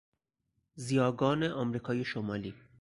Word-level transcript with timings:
زیاگان 0.75 1.43
امریکای 1.43 2.03
شمالی 2.05 2.55